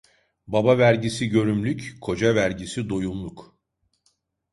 [0.47, 3.57] Baba vergisi görümlük, koca vergisi doyumluk.